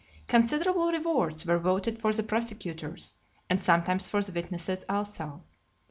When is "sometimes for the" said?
3.63-4.31